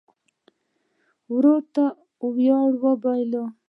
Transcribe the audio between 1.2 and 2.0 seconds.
ورور د تا